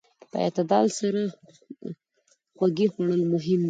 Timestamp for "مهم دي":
3.33-3.59